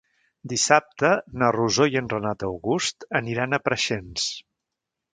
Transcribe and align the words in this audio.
Dissabte 0.53 1.11
na 1.43 1.51
Rosó 1.57 1.87
i 1.93 2.01
en 2.03 2.11
Renat 2.15 2.49
August 2.49 3.09
aniran 3.23 3.55
a 3.55 3.65
Preixens. 3.71 4.29